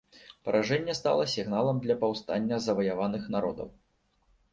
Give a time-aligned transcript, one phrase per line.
[0.47, 3.69] Паражэнне стала сігналам для паўстання заваяваных народаў.